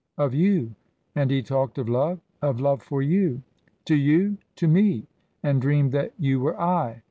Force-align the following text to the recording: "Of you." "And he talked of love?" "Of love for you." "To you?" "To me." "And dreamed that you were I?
"Of 0.17 0.33
you." 0.33 0.73
"And 1.13 1.29
he 1.29 1.43
talked 1.43 1.77
of 1.77 1.87
love?" 1.87 2.21
"Of 2.41 2.59
love 2.59 2.81
for 2.81 3.03
you." 3.03 3.43
"To 3.85 3.95
you?" 3.95 4.39
"To 4.55 4.67
me." 4.67 5.05
"And 5.43 5.61
dreamed 5.61 5.91
that 5.91 6.13
you 6.17 6.39
were 6.39 6.59
I? 6.59 6.99